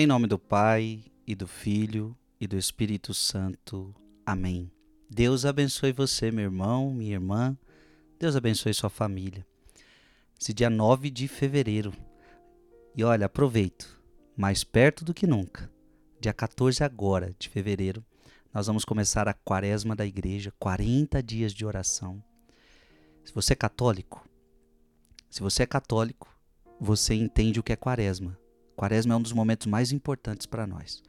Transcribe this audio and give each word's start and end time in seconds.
Em 0.00 0.06
nome 0.06 0.28
do 0.28 0.38
Pai, 0.38 1.02
e 1.26 1.34
do 1.34 1.48
Filho, 1.48 2.16
e 2.40 2.46
do 2.46 2.56
Espírito 2.56 3.12
Santo. 3.12 3.92
Amém. 4.24 4.70
Deus 5.10 5.44
abençoe 5.44 5.90
você, 5.90 6.30
meu 6.30 6.44
irmão, 6.44 6.94
minha 6.94 7.14
irmã. 7.14 7.58
Deus 8.16 8.36
abençoe 8.36 8.72
sua 8.72 8.90
família. 8.90 9.44
Esse 10.40 10.54
dia 10.54 10.70
9 10.70 11.10
de 11.10 11.26
fevereiro. 11.26 11.92
E 12.94 13.02
olha, 13.02 13.26
aproveito, 13.26 14.00
mais 14.36 14.62
perto 14.62 15.04
do 15.04 15.12
que 15.12 15.26
nunca. 15.26 15.68
Dia 16.20 16.32
14 16.32 16.84
agora 16.84 17.34
de 17.36 17.48
fevereiro, 17.48 18.04
nós 18.54 18.68
vamos 18.68 18.84
começar 18.84 19.26
a 19.26 19.34
quaresma 19.34 19.96
da 19.96 20.06
igreja, 20.06 20.54
40 20.60 21.20
dias 21.24 21.52
de 21.52 21.66
oração. 21.66 22.22
Se 23.24 23.34
você 23.34 23.54
é 23.54 23.56
católico, 23.56 24.24
se 25.28 25.40
você 25.40 25.64
é 25.64 25.66
católico, 25.66 26.32
você 26.78 27.14
entende 27.14 27.58
o 27.58 27.64
que 27.64 27.72
é 27.72 27.76
quaresma. 27.76 28.38
Quaresma 28.78 29.12
é 29.12 29.16
um 29.16 29.20
dos 29.20 29.32
momentos 29.32 29.66
mais 29.66 29.90
importantes 29.90 30.46
para 30.46 30.64
nós. 30.64 31.02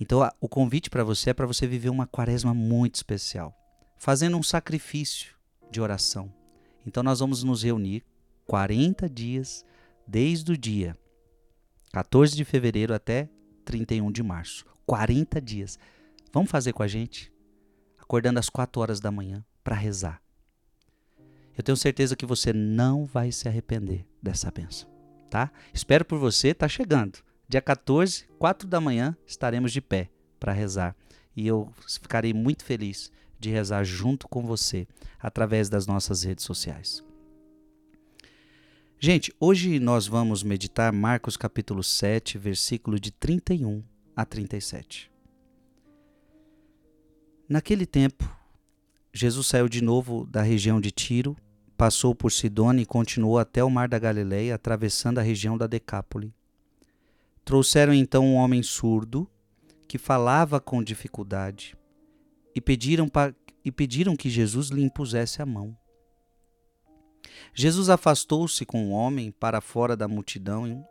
Então, 0.00 0.20
a, 0.20 0.34
o 0.40 0.48
convite 0.48 0.90
para 0.90 1.04
você 1.04 1.30
é 1.30 1.32
para 1.32 1.46
você 1.46 1.64
viver 1.64 1.90
uma 1.90 2.08
quaresma 2.08 2.52
muito 2.52 2.96
especial, 2.96 3.54
fazendo 3.96 4.36
um 4.36 4.42
sacrifício 4.42 5.32
de 5.70 5.80
oração. 5.80 6.28
Então, 6.84 7.04
nós 7.04 7.20
vamos 7.20 7.44
nos 7.44 7.62
reunir 7.62 8.04
40 8.46 9.08
dias, 9.08 9.64
desde 10.04 10.50
o 10.50 10.58
dia 10.58 10.98
14 11.92 12.34
de 12.34 12.44
fevereiro 12.44 12.92
até 12.92 13.30
31 13.64 14.10
de 14.10 14.24
março. 14.24 14.66
40 14.84 15.40
dias. 15.40 15.78
Vamos 16.32 16.50
fazer 16.50 16.72
com 16.72 16.82
a 16.82 16.88
gente? 16.88 17.32
Acordando 17.96 18.40
às 18.40 18.48
4 18.48 18.82
horas 18.82 18.98
da 18.98 19.12
manhã 19.12 19.44
para 19.62 19.76
rezar. 19.76 20.20
Eu 21.56 21.62
tenho 21.62 21.76
certeza 21.76 22.16
que 22.16 22.26
você 22.26 22.52
não 22.52 23.06
vai 23.06 23.30
se 23.30 23.46
arrepender 23.46 24.04
dessa 24.20 24.50
benção, 24.50 24.90
tá? 25.30 25.50
Espero 25.72 26.04
por 26.04 26.18
você, 26.18 26.54
tá 26.54 26.68
chegando. 26.68 27.18
Dia 27.48 27.60
14, 27.60 28.26
4 28.38 28.66
da 28.66 28.80
manhã, 28.80 29.16
estaremos 29.26 29.72
de 29.72 29.80
pé 29.80 30.10
para 30.40 30.52
rezar. 30.52 30.96
E 31.36 31.46
eu 31.46 31.70
ficarei 31.86 32.32
muito 32.32 32.64
feliz 32.64 33.12
de 33.38 33.50
rezar 33.50 33.84
junto 33.84 34.26
com 34.26 34.44
você 34.44 34.86
através 35.20 35.68
das 35.68 35.86
nossas 35.86 36.22
redes 36.22 36.44
sociais. 36.44 37.04
Gente, 38.98 39.32
hoje 39.38 39.78
nós 39.78 40.06
vamos 40.06 40.42
meditar 40.42 40.90
Marcos 40.92 41.36
capítulo 41.36 41.82
7, 41.82 42.38
versículo 42.38 42.98
de 42.98 43.10
31 43.10 43.84
a 44.16 44.24
37. 44.24 45.10
Naquele 47.48 47.84
tempo, 47.84 48.28
Jesus 49.12 49.46
saiu 49.46 49.68
de 49.68 49.82
novo 49.82 50.26
da 50.26 50.42
região 50.42 50.80
de 50.80 50.90
Tiro 50.90 51.36
passou 51.76 52.14
por 52.14 52.32
Sidônia 52.32 52.82
e 52.82 52.86
continuou 52.86 53.38
até 53.38 53.62
o 53.62 53.70
mar 53.70 53.88
da 53.88 53.98
Galileia, 53.98 54.54
atravessando 54.54 55.18
a 55.18 55.22
região 55.22 55.58
da 55.58 55.66
Decápole. 55.66 56.34
Trouxeram 57.44 57.92
então 57.94 58.24
um 58.24 58.34
homem 58.34 58.62
surdo 58.62 59.28
que 59.86 59.98
falava 59.98 60.58
com 60.58 60.82
dificuldade 60.82 61.76
e 62.54 62.60
pediram, 62.60 63.08
e 63.64 63.70
pediram 63.70 64.16
que 64.16 64.30
Jesus 64.30 64.68
lhe 64.68 64.82
impusesse 64.82 65.40
a 65.40 65.46
mão. 65.46 65.76
Jesus 67.54 67.88
afastou-se 67.88 68.64
com 68.64 68.86
o 68.86 68.90
homem 68.90 69.30
para 69.30 69.60
fora 69.60 69.96
da 69.96 70.08
multidão. 70.08 70.86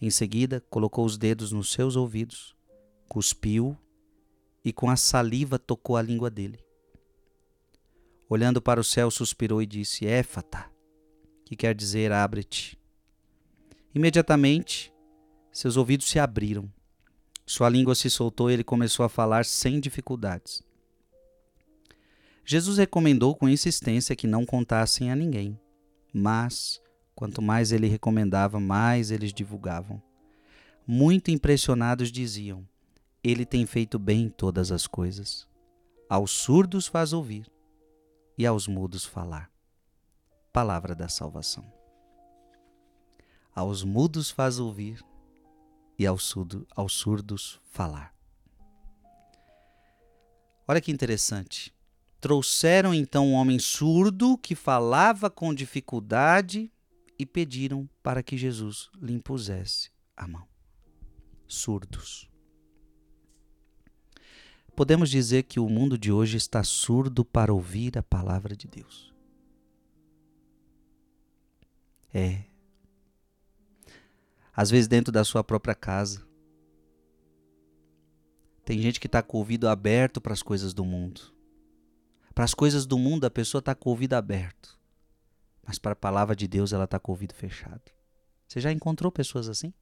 Em 0.00 0.10
seguida, 0.10 0.64
colocou 0.68 1.04
os 1.04 1.16
dedos 1.16 1.52
nos 1.52 1.70
seus 1.70 1.96
ouvidos, 1.96 2.56
cuspiu 3.08 3.76
e 4.64 4.72
com 4.72 4.90
a 4.90 4.96
saliva 4.96 5.58
tocou 5.58 5.96
a 5.96 6.02
língua 6.02 6.28
dele. 6.30 6.65
Olhando 8.28 8.60
para 8.60 8.80
o 8.80 8.84
céu, 8.84 9.08
suspirou 9.08 9.62
e 9.62 9.66
disse: 9.66 10.04
Éfata, 10.04 10.68
que 11.44 11.54
quer 11.54 11.74
dizer 11.74 12.10
abre-te. 12.10 12.76
Imediatamente, 13.94 14.92
seus 15.52 15.76
ouvidos 15.76 16.08
se 16.08 16.18
abriram. 16.18 16.70
Sua 17.46 17.68
língua 17.68 17.94
se 17.94 18.10
soltou 18.10 18.50
e 18.50 18.54
ele 18.54 18.64
começou 18.64 19.06
a 19.06 19.08
falar 19.08 19.44
sem 19.44 19.78
dificuldades. 19.78 20.60
Jesus 22.44 22.78
recomendou 22.78 23.34
com 23.36 23.48
insistência 23.48 24.16
que 24.16 24.26
não 24.26 24.44
contassem 24.44 25.12
a 25.12 25.16
ninguém, 25.16 25.58
mas 26.12 26.80
quanto 27.14 27.40
mais 27.40 27.70
ele 27.70 27.86
recomendava, 27.86 28.58
mais 28.58 29.12
eles 29.12 29.32
divulgavam. 29.32 30.02
Muito 30.84 31.30
impressionados 31.30 32.10
diziam: 32.10 32.66
Ele 33.22 33.46
tem 33.46 33.64
feito 33.66 34.00
bem 34.00 34.28
todas 34.28 34.72
as 34.72 34.88
coisas. 34.88 35.46
Aos 36.08 36.32
surdos 36.32 36.88
faz 36.88 37.12
ouvir 37.12 37.46
e 38.36 38.46
aos 38.46 38.66
mudos 38.66 39.04
falar. 39.04 39.50
Palavra 40.52 40.94
da 40.94 41.08
salvação. 41.08 41.64
Aos 43.54 43.82
mudos 43.82 44.30
faz 44.30 44.58
ouvir 44.58 45.02
e 45.98 46.06
aos, 46.06 46.24
surdo, 46.24 46.66
aos 46.74 46.92
surdos 46.92 47.60
falar. 47.64 48.14
Olha 50.68 50.80
que 50.80 50.92
interessante. 50.92 51.74
Trouxeram 52.20 52.92
então 52.92 53.28
um 53.28 53.34
homem 53.34 53.58
surdo 53.58 54.36
que 54.36 54.54
falava 54.54 55.30
com 55.30 55.54
dificuldade 55.54 56.70
e 57.18 57.24
pediram 57.24 57.88
para 58.02 58.22
que 58.22 58.36
Jesus 58.36 58.90
lhe 59.00 59.12
impusesse 59.12 59.90
a 60.16 60.26
mão. 60.26 60.46
Surdos 61.46 62.28
podemos 64.76 65.08
dizer 65.08 65.44
que 65.44 65.58
o 65.58 65.68
mundo 65.68 65.96
de 65.96 66.12
hoje 66.12 66.36
está 66.36 66.62
surdo 66.62 67.24
para 67.24 67.52
ouvir 67.52 67.96
a 67.96 68.02
palavra 68.02 68.54
de 68.54 68.68
Deus. 68.68 69.12
É. 72.12 72.44
Às 74.54 74.70
vezes, 74.70 74.86
dentro 74.86 75.10
da 75.10 75.24
sua 75.24 75.42
própria 75.42 75.74
casa, 75.74 76.26
tem 78.64 78.80
gente 78.80 79.00
que 79.00 79.06
está 79.06 79.22
com 79.22 79.38
o 79.38 79.40
ouvido 79.40 79.66
aberto 79.68 80.20
para 80.20 80.32
as 80.32 80.42
coisas 80.42 80.74
do 80.74 80.84
mundo. 80.84 81.22
Para 82.34 82.44
as 82.44 82.52
coisas 82.52 82.84
do 82.84 82.98
mundo, 82.98 83.24
a 83.24 83.30
pessoa 83.30 83.60
está 83.60 83.74
com 83.74 83.88
o 83.88 83.92
ouvido 83.92 84.12
aberto. 84.12 84.78
Mas 85.66 85.78
para 85.78 85.92
a 85.92 85.96
palavra 85.96 86.36
de 86.36 86.46
Deus, 86.46 86.72
ela 86.72 86.84
está 86.84 86.98
com 86.98 87.12
o 87.12 87.14
ouvido 87.14 87.34
fechado. 87.34 87.82
Você 88.46 88.60
já 88.60 88.70
encontrou 88.70 89.10
pessoas 89.10 89.48
assim? 89.48 89.72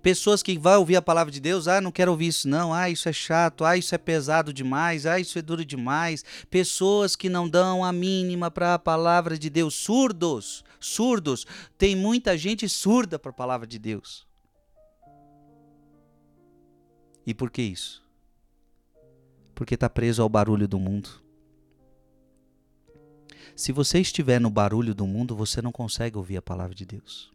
Pessoas 0.00 0.42
que 0.42 0.58
vão 0.58 0.80
ouvir 0.80 0.96
a 0.96 1.02
palavra 1.02 1.32
de 1.32 1.40
Deus, 1.40 1.68
ah, 1.68 1.80
não 1.80 1.92
quero 1.92 2.10
ouvir 2.10 2.28
isso 2.28 2.48
não, 2.48 2.72
ah, 2.72 2.88
isso 2.88 3.08
é 3.08 3.12
chato, 3.12 3.64
ah, 3.64 3.76
isso 3.76 3.94
é 3.94 3.98
pesado 3.98 4.52
demais, 4.52 5.06
ah, 5.06 5.18
isso 5.18 5.38
é 5.38 5.42
duro 5.42 5.64
demais. 5.64 6.24
Pessoas 6.48 7.14
que 7.16 7.28
não 7.28 7.48
dão 7.48 7.84
a 7.84 7.92
mínima 7.92 8.50
para 8.50 8.74
a 8.74 8.78
palavra 8.78 9.38
de 9.38 9.50
Deus, 9.50 9.74
surdos, 9.74 10.64
surdos. 10.80 11.46
Tem 11.76 11.94
muita 11.94 12.36
gente 12.36 12.68
surda 12.68 13.18
para 13.18 13.30
a 13.30 13.34
palavra 13.34 13.66
de 13.66 13.78
Deus. 13.78 14.26
E 17.26 17.32
por 17.32 17.50
que 17.50 17.62
isso? 17.62 18.02
Porque 19.54 19.74
está 19.74 19.88
preso 19.88 20.22
ao 20.22 20.28
barulho 20.28 20.66
do 20.66 20.78
mundo. 20.78 21.22
Se 23.54 23.70
você 23.70 24.00
estiver 24.00 24.40
no 24.40 24.50
barulho 24.50 24.94
do 24.94 25.06
mundo, 25.06 25.36
você 25.36 25.60
não 25.60 25.70
consegue 25.70 26.16
ouvir 26.16 26.36
a 26.36 26.42
palavra 26.42 26.74
de 26.74 26.86
Deus. 26.86 27.32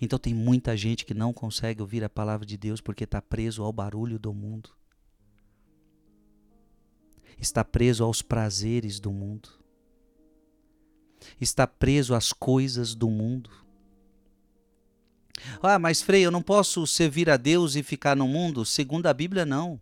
Então 0.00 0.18
tem 0.18 0.34
muita 0.34 0.76
gente 0.76 1.04
que 1.04 1.14
não 1.14 1.32
consegue 1.32 1.80
ouvir 1.80 2.04
a 2.04 2.08
palavra 2.08 2.46
de 2.46 2.56
Deus 2.56 2.80
porque 2.80 3.04
está 3.04 3.20
preso 3.20 3.62
ao 3.62 3.72
barulho 3.72 4.18
do 4.18 4.32
mundo. 4.32 4.70
Está 7.38 7.64
preso 7.64 8.04
aos 8.04 8.22
prazeres 8.22 9.00
do 9.00 9.12
mundo. 9.12 9.48
Está 11.40 11.66
preso 11.66 12.14
às 12.14 12.32
coisas 12.32 12.94
do 12.94 13.10
mundo. 13.10 13.50
Ah, 15.62 15.78
mas 15.78 16.00
Frei, 16.00 16.24
eu 16.24 16.30
não 16.30 16.42
posso 16.42 16.86
servir 16.86 17.28
a 17.28 17.36
Deus 17.36 17.74
e 17.74 17.82
ficar 17.82 18.16
no 18.16 18.28
mundo? 18.28 18.64
Segundo 18.64 19.06
a 19.06 19.12
Bíblia, 19.12 19.44
não. 19.44 19.80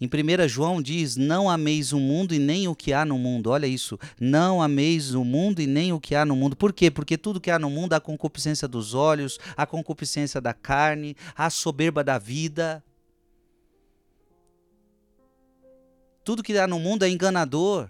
Em 0.00 0.06
1 0.06 0.48
João 0.48 0.80
diz: 0.80 1.16
Não 1.16 1.50
ameis 1.50 1.92
o 1.92 2.00
mundo 2.00 2.34
e 2.34 2.38
nem 2.38 2.66
o 2.66 2.74
que 2.74 2.92
há 2.92 3.04
no 3.04 3.18
mundo. 3.18 3.50
Olha 3.50 3.66
isso. 3.66 3.98
Não 4.18 4.62
ameis 4.62 5.14
o 5.14 5.22
mundo 5.22 5.60
e 5.60 5.66
nem 5.66 5.92
o 5.92 6.00
que 6.00 6.14
há 6.14 6.24
no 6.24 6.34
mundo. 6.34 6.56
Por 6.56 6.72
quê? 6.72 6.90
Porque 6.90 7.18
tudo 7.18 7.40
que 7.40 7.50
há 7.50 7.58
no 7.58 7.68
mundo, 7.68 7.92
a 7.92 8.00
concupiscência 8.00 8.66
dos 8.66 8.94
olhos, 8.94 9.38
a 9.56 9.66
concupiscência 9.66 10.40
da 10.40 10.54
carne, 10.54 11.14
a 11.36 11.50
soberba 11.50 12.02
da 12.02 12.16
vida. 12.16 12.82
Tudo 16.24 16.42
que 16.42 16.56
há 16.56 16.66
no 16.66 16.80
mundo 16.80 17.04
é 17.04 17.10
enganador. 17.10 17.88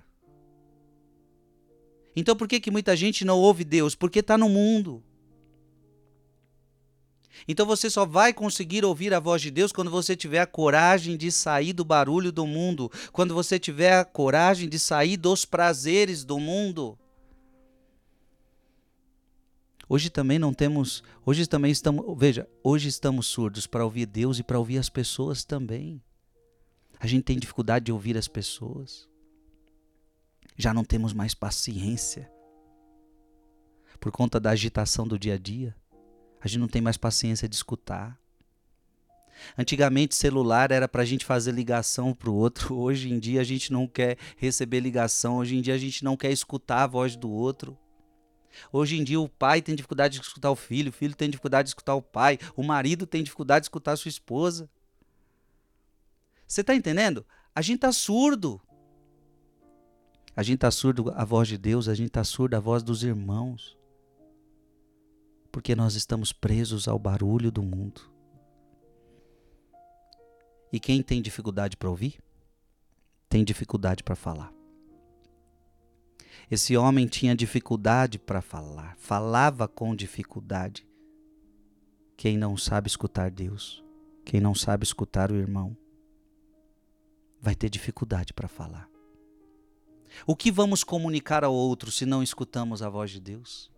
Então 2.17 2.35
por 2.35 2.49
que, 2.49 2.59
que 2.59 2.73
muita 2.73 2.97
gente 2.97 3.25
não 3.25 3.39
ouve 3.39 3.65
Deus? 3.65 3.95
Porque 3.95 4.19
está 4.19 4.37
no 4.37 4.49
mundo. 4.49 5.03
Então 7.47 7.67
você 7.67 7.89
só 7.89 8.05
vai 8.05 8.33
conseguir 8.33 8.85
ouvir 8.85 9.15
a 9.15 9.21
voz 9.21 9.41
de 9.43 9.51
Deus 9.51 9.73
quando 9.73 9.91
você 9.91 10.17
tiver 10.17 10.41
a 10.41 10.47
coragem 10.47 11.17
de 11.17 11.31
sair 11.31 11.73
do 11.73 11.85
barulho 11.85 12.33
do 12.33 12.47
mundo, 12.47 12.91
quando 13.13 13.35
você 13.35 13.59
tiver 13.59 13.99
a 13.99 14.05
coragem 14.05 14.69
de 14.69 14.79
sair 14.79 15.17
dos 15.17 15.45
prazeres 15.45 16.25
do 16.25 16.39
mundo. 16.39 16.99
Hoje 19.89 20.09
também 20.09 20.39
não 20.39 20.55
temos, 20.55 21.03
hoje 21.27 21.49
também 21.49 21.73
estamos, 21.73 22.17
veja, 22.17 22.49
hoje 22.63 22.89
estamos 22.89 23.27
surdos 23.27 23.67
para 23.67 23.85
ouvir 23.85 24.07
Deus 24.07 24.39
e 24.39 24.43
para 24.45 24.59
ouvir 24.59 24.79
as 24.79 24.89
pessoas 24.89 25.45
também. 25.45 26.01
A 27.01 27.07
gente 27.09 27.25
tem 27.25 27.39
dificuldade 27.39 27.87
de 27.87 27.93
ouvir 27.93 28.17
as 28.17 28.29
pessoas. 28.29 29.09
Já 30.57 30.73
não 30.73 30.85
temos 30.85 31.13
mais 31.13 31.35
paciência 31.35 32.31
por 33.99 34.13
conta 34.13 34.39
da 34.39 34.51
agitação 34.51 35.09
do 35.09 35.19
dia 35.19 35.35
a 35.35 35.39
dia. 35.39 35.75
A 36.41 36.49
gente 36.49 36.61
não 36.61 36.69
tem 36.69 36.81
mais 36.81 36.97
paciência 36.97 37.49
de 37.49 37.55
escutar. 37.55 38.19
Antigamente, 39.57 40.15
celular 40.15 40.71
era 40.71 40.89
para 40.89 41.03
a 41.03 41.05
gente 41.05 41.25
fazer 41.25 41.53
ligação 41.53 42.15
para 42.15 42.31
o 42.31 42.35
outro. 42.35 42.77
Hoje 42.79 43.13
em 43.13 43.19
dia, 43.19 43.41
a 43.41 43.45
gente 43.45 43.73
não 43.73 43.87
quer 43.87 44.17
receber 44.37 44.81
ligação. 44.81 45.37
Hoje 45.39 45.57
em 45.57 45.61
dia, 45.61 45.75
a 45.75 45.79
gente 45.79 46.05
não 46.05 46.17
quer 46.17 46.31
escutar 46.31 46.85
a 46.85 46.87
voz 46.87 47.17
do 47.17 47.31
outro. 47.31 47.79
Hoje 48.73 48.99
em 48.99 49.05
dia, 49.05 49.21
o 49.21 49.29
pai 49.29 49.63
tem 49.63 49.75
dificuldade 49.75 50.19
de 50.19 50.25
escutar 50.25 50.51
o 50.51 50.57
filho, 50.57 50.91
o 50.91 50.93
filho 50.93 51.15
tem 51.15 51.31
dificuldade 51.31 51.67
de 51.67 51.71
escutar 51.71 51.95
o 51.95 52.03
pai, 52.03 52.37
o 52.57 52.65
marido 52.65 53.07
tem 53.07 53.23
dificuldade 53.23 53.63
de 53.63 53.67
escutar 53.67 53.93
a 53.93 53.97
sua 53.97 54.09
esposa. 54.09 54.69
Você 56.47 56.63
está 56.63 56.75
entendendo? 56.75 57.25
A 57.55 57.63
gente 57.63 57.77
está 57.77 57.93
surdo. 57.93 58.61
A 60.35 60.43
gente 60.43 60.57
está 60.57 60.71
surdo 60.71 61.13
à 61.15 61.25
voz 61.25 61.47
de 61.47 61.57
Deus, 61.57 61.89
a 61.89 61.95
gente 61.95 62.09
está 62.09 62.25
surdo 62.25 62.55
à 62.55 62.61
voz 62.61 62.83
dos 62.83 63.05
irmãos. 63.05 63.80
Porque 65.51 65.75
nós 65.75 65.95
estamos 65.95 66.33
presos 66.33 66.87
ao 66.87 66.99
barulho 66.99 67.51
do 67.51 67.63
mundo. 67.63 68.03
E 70.73 70.79
quem 70.79 71.03
tem 71.03 71.21
dificuldade 71.21 71.77
para 71.77 71.91
ouvir, 71.91 72.23
tem 73.29 73.45
dificuldade 73.45 74.05
para 74.05 74.15
falar. 74.15 74.53
Esse 76.51 76.77
homem 76.77 77.07
tinha 77.07 77.35
dificuldade 77.35 78.19
para 78.19 78.41
falar, 78.41 78.97
falava 78.97 79.69
com 79.69 79.95
dificuldade. 79.95 80.87
Quem 82.17 82.37
não 82.37 82.57
sabe 82.57 82.89
escutar 82.89 83.31
Deus, 83.31 83.85
quem 84.25 84.41
não 84.41 84.55
sabe 84.55 84.85
escutar 84.85 85.31
o 85.33 85.37
irmão, 85.37 85.77
vai 87.41 87.55
ter 87.55 87.71
dificuldade 87.71 88.33
para 88.33 88.49
falar. 88.49 88.89
O 90.27 90.35
que 90.37 90.51
vamos 90.51 90.85
comunicar 90.85 91.45
ao 91.45 91.55
outro 91.55 91.91
se 91.91 92.05
não 92.05 92.23
escutamos 92.23 92.83
a 92.83 92.89
voz 92.89 93.11
de 93.11 93.21
Deus? 93.21 93.71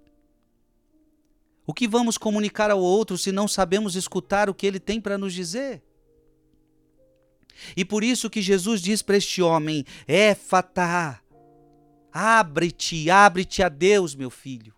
O 1.66 1.72
que 1.72 1.86
vamos 1.86 2.18
comunicar 2.18 2.70
ao 2.70 2.80
outro 2.80 3.16
se 3.16 3.30
não 3.30 3.46
sabemos 3.46 3.94
escutar 3.94 4.50
o 4.50 4.54
que 4.54 4.66
ele 4.66 4.80
tem 4.80 5.00
para 5.00 5.16
nos 5.16 5.32
dizer? 5.32 5.82
E 7.76 7.84
por 7.84 8.02
isso 8.02 8.30
que 8.30 8.42
Jesus 8.42 8.80
diz 8.80 9.02
para 9.02 9.16
este 9.16 9.40
homem: 9.40 9.84
Éfata, 10.06 11.20
abre-te, 12.12 13.08
abre-te 13.10 13.62
a 13.62 13.68
Deus, 13.68 14.14
meu 14.14 14.30
filho. 14.30 14.74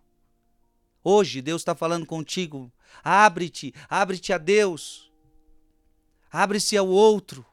Hoje 1.03 1.41
Deus 1.41 1.63
está 1.63 1.75
falando 1.75 2.07
contigo. 2.07 2.73
Abre-te, 3.03 3.75
abre-te 3.89 4.33
a 4.33 4.39
Deus. 4.39 5.11
Abre-se 6.31 6.77
ao 6.77 6.89
outro. 6.89 7.45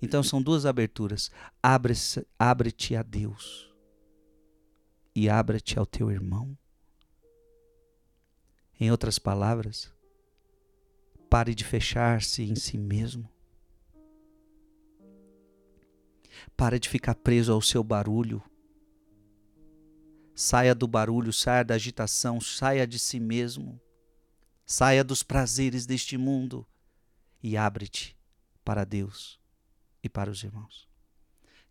Então 0.00 0.22
são 0.22 0.42
duas 0.42 0.66
aberturas. 0.66 1.30
Abre-te 1.62 2.26
abre 2.38 2.74
a 2.98 3.02
Deus. 3.02 3.70
E 5.14 5.28
abre-te 5.28 5.78
ao 5.78 5.86
teu 5.86 6.10
irmão. 6.10 6.56
Em 8.82 8.90
outras 8.90 9.16
palavras, 9.16 9.94
pare 11.30 11.54
de 11.54 11.62
fechar-se 11.62 12.42
em 12.42 12.56
si 12.56 12.76
mesmo. 12.76 13.30
Pare 16.56 16.80
de 16.80 16.88
ficar 16.88 17.14
preso 17.14 17.52
ao 17.52 17.62
seu 17.62 17.84
barulho. 17.84 18.42
Saia 20.34 20.74
do 20.74 20.88
barulho, 20.88 21.32
saia 21.32 21.64
da 21.64 21.74
agitação, 21.74 22.40
saia 22.40 22.84
de 22.84 22.98
si 22.98 23.20
mesmo. 23.20 23.80
Saia 24.66 25.04
dos 25.04 25.22
prazeres 25.22 25.86
deste 25.86 26.18
mundo 26.18 26.66
e 27.40 27.56
abre-te 27.56 28.18
para 28.64 28.84
Deus 28.84 29.40
e 30.02 30.08
para 30.08 30.28
os 30.28 30.42
irmãos. 30.42 30.88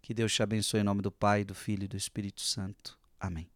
Que 0.01 0.13
Deus 0.13 0.33
te 0.33 0.41
abençoe 0.41 0.79
em 0.79 0.85
nome 0.85 1.01
do 1.01 1.11
Pai, 1.11 1.43
do 1.43 1.53
Filho 1.53 1.83
e 1.83 1.89
do 1.89 1.97
Espírito 1.97 2.39
Santo. 2.39 2.97
Amém. 3.19 3.51